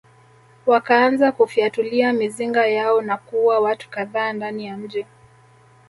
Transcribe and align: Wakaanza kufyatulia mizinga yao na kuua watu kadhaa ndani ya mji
Wakaanza 0.65 1.31
kufyatulia 1.31 2.13
mizinga 2.13 2.67
yao 2.67 3.01
na 3.01 3.17
kuua 3.17 3.59
watu 3.59 3.89
kadhaa 3.89 4.33
ndani 4.33 4.65
ya 4.65 4.77
mji 4.77 5.05